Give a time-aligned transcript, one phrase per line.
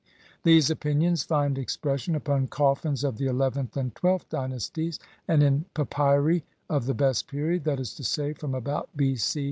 [0.41, 6.43] These opinions find expression upon coffins of the eleventh and twelfth dynasties and in papyri
[6.67, 9.15] of the best period, that is to say, from about B.
[9.15, 9.39] C.